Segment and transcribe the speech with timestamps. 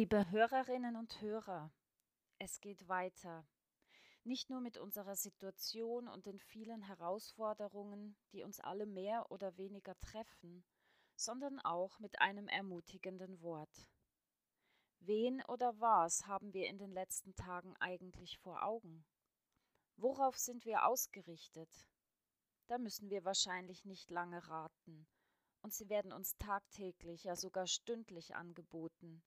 [0.00, 1.70] Liebe Hörerinnen und Hörer,
[2.38, 3.46] es geht weiter.
[4.24, 9.94] Nicht nur mit unserer Situation und den vielen Herausforderungen, die uns alle mehr oder weniger
[10.00, 10.64] treffen,
[11.16, 13.90] sondern auch mit einem ermutigenden Wort.
[15.00, 19.04] Wen oder was haben wir in den letzten Tagen eigentlich vor Augen?
[19.96, 21.86] Worauf sind wir ausgerichtet?
[22.68, 25.06] Da müssen wir wahrscheinlich nicht lange raten,
[25.60, 29.22] und sie werden uns tagtäglich, ja sogar stündlich angeboten.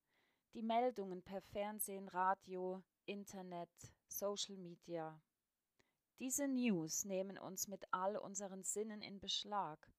[0.54, 3.72] Die Meldungen per Fernsehen, Radio, Internet,
[4.08, 5.20] Social Media.
[6.20, 9.92] Diese News nehmen uns mit all unseren Sinnen in Beschlag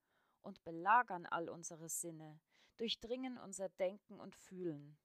[0.42, 2.38] und belagern all unsere Sinne,
[2.76, 4.96] durchdringen unser Denken und Fühlen.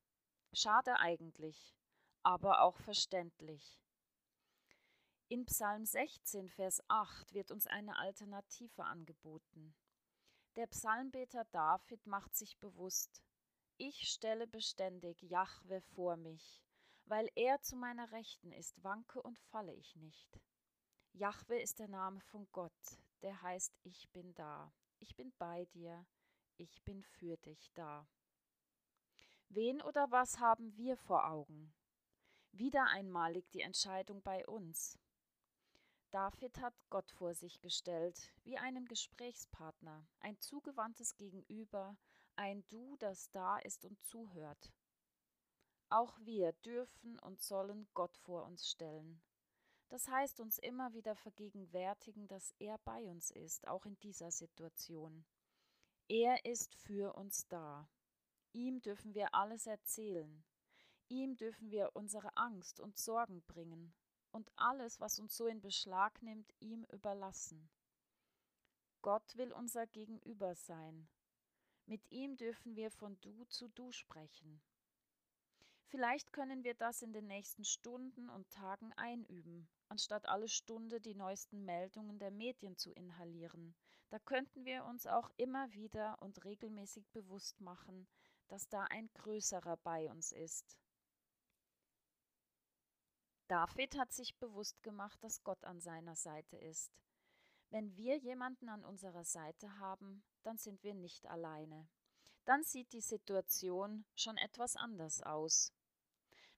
[0.53, 1.75] Schade eigentlich,
[2.21, 3.81] aber auch verständlich.
[5.29, 9.73] In Psalm 16, Vers 8 wird uns eine Alternative angeboten.
[10.57, 13.23] Der Psalmbeter David macht sich bewusst,
[13.79, 16.61] ich stelle beständig Jahwe vor mich,
[17.05, 20.39] weil er zu meiner Rechten ist, wanke und falle ich nicht.
[21.13, 26.05] Jahwe ist der Name von Gott, der heißt Ich bin da, ich bin bei dir,
[26.57, 28.05] ich bin für dich da.
[29.47, 31.73] Wen oder was haben wir vor Augen?
[32.51, 34.99] Wieder einmal liegt die Entscheidung bei uns.
[36.11, 41.97] David hat Gott vor sich gestellt, wie einen Gesprächspartner, ein zugewandtes Gegenüber,
[42.39, 44.71] ein Du, das da ist und zuhört.
[45.89, 49.21] Auch wir dürfen und sollen Gott vor uns stellen.
[49.89, 55.25] Das heißt uns immer wieder vergegenwärtigen, dass er bei uns ist, auch in dieser Situation.
[56.07, 57.89] Er ist für uns da.
[58.53, 60.45] Ihm dürfen wir alles erzählen.
[61.09, 63.93] Ihm dürfen wir unsere Angst und Sorgen bringen
[64.31, 67.69] und alles, was uns so in Beschlag nimmt, ihm überlassen.
[69.01, 71.09] Gott will unser Gegenüber sein.
[71.89, 74.61] Mit ihm dürfen wir von Du zu Du sprechen.
[75.87, 81.15] Vielleicht können wir das in den nächsten Stunden und Tagen einüben, anstatt alle Stunde die
[81.15, 83.73] neuesten Meldungen der Medien zu inhalieren.
[84.11, 88.07] Da könnten wir uns auch immer wieder und regelmäßig bewusst machen,
[88.49, 90.77] dass da ein Größerer bei uns ist.
[93.47, 97.01] David hat sich bewusst gemacht, dass Gott an seiner Seite ist.
[97.71, 101.87] Wenn wir jemanden an unserer Seite haben, dann sind wir nicht alleine.
[102.45, 105.73] Dann sieht die Situation schon etwas anders aus.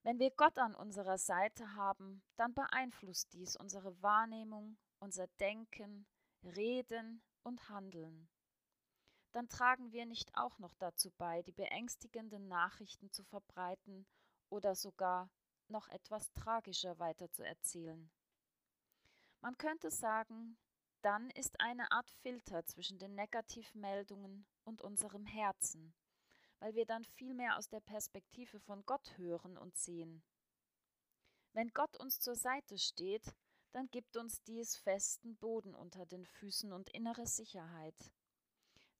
[0.04, 6.08] Wenn wir Gott an unserer Seite haben, dann beeinflusst dies unsere Wahrnehmung, unser Denken,
[6.44, 8.30] Reden und Handeln
[9.32, 14.06] dann tragen wir nicht auch noch dazu bei, die beängstigenden Nachrichten zu verbreiten
[14.50, 15.30] oder sogar
[15.68, 18.12] noch etwas tragischer weiterzuerzählen.
[19.40, 20.58] Man könnte sagen,
[21.02, 25.94] dann ist eine Art Filter zwischen den Negativmeldungen und unserem Herzen,
[26.60, 30.24] weil wir dann viel mehr aus der Perspektive von Gott hören und sehen.
[31.54, 33.36] Wenn Gott uns zur Seite steht,
[33.72, 38.12] dann gibt uns dies festen Boden unter den Füßen und innere Sicherheit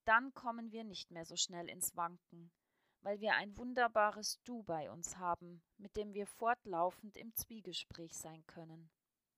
[0.06, 2.52] dann kommen wir nicht mehr so schnell ins Wanken,
[3.02, 8.46] weil wir ein wunderbares Du bei uns haben, mit dem wir fortlaufend im Zwiegespräch sein
[8.48, 8.90] können.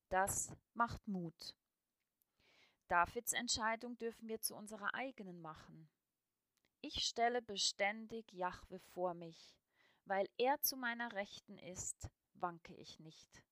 [0.09, 1.56] Das macht Mut.
[2.88, 5.90] Davids Entscheidung dürfen wir zu unserer eigenen machen.
[6.82, 9.56] Ich stelle beständig Jahwe vor mich,
[10.06, 13.44] weil er zu meiner Rechten ist, wanke ich nicht.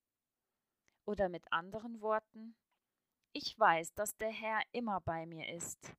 [1.06, 2.56] Oder mit anderen Worten,
[3.34, 5.96] ich weiß, dass der Herr immer bei mir ist,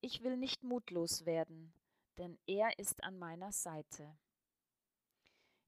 [0.00, 1.74] ich will nicht mutlos werden,
[2.18, 4.16] denn er ist an meiner Seite.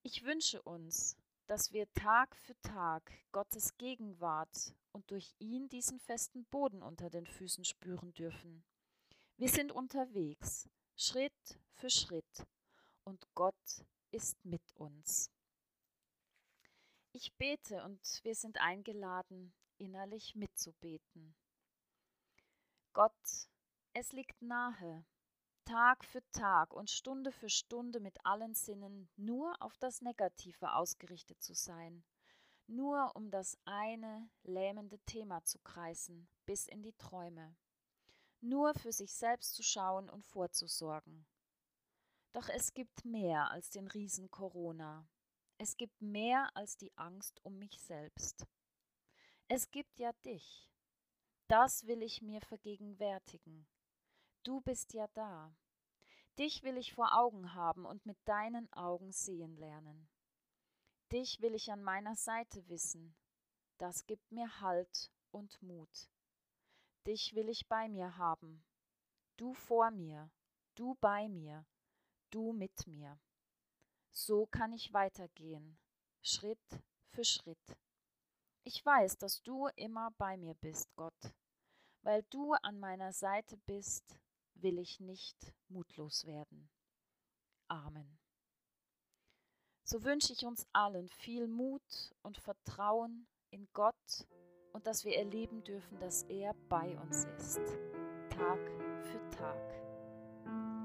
[0.02, 1.16] Ich wünsche uns,
[1.48, 7.24] dass wir Tag für Tag Gottes Gegenwart und durch ihn diesen festen Boden unter den
[7.24, 8.64] Füßen spüren dürfen.
[9.36, 12.44] Wir sind unterwegs, Schritt für Schritt,
[13.04, 15.30] und Gott ist mit uns.
[17.12, 21.36] Ich bete und wir sind eingeladen, innerlich mitzubeten.
[22.92, 23.48] Gott,
[23.92, 25.06] es liegt nahe,
[25.64, 31.40] Tag für Tag und Stunde für Stunde mit allen Sinnen nur auf das Negative ausgerichtet
[31.40, 32.02] zu sein,
[32.68, 37.56] nur um das eine lähmende Thema zu kreisen, bis in die Träume,
[38.40, 41.26] nur für sich selbst zu schauen und vorzusorgen.
[42.32, 45.08] Doch es gibt mehr als den Riesen Corona.
[45.56, 48.46] Es gibt mehr als die Angst um mich selbst.
[49.48, 50.70] Es gibt ja dich.
[51.48, 53.66] Das will ich mir vergegenwärtigen.
[54.44, 55.56] Du bist ja da.
[56.38, 60.08] Dich will ich vor Augen haben und mit deinen Augen sehen lernen.
[61.12, 63.16] Dich will ich an meiner Seite wissen.
[63.78, 66.10] Das gibt mir Halt und Mut.
[67.06, 68.62] Dich will ich bei mir haben.
[69.36, 70.30] Du vor mir,
[70.74, 71.64] du bei mir,
[72.30, 73.18] du mit mir.
[74.10, 75.78] So kann ich weitergehen,
[76.22, 77.78] Schritt für Schritt.
[78.64, 81.34] Ich weiß, dass du immer bei mir bist, Gott.
[82.02, 84.18] Weil du an meiner Seite bist,
[84.54, 86.68] will ich nicht mutlos werden.
[87.68, 88.18] Amen.
[89.90, 94.26] So wünsche ich uns allen viel Mut und Vertrauen in Gott
[94.74, 97.62] und dass wir erleben dürfen, dass er bei uns ist,
[98.28, 98.58] Tag
[99.00, 100.77] für Tag.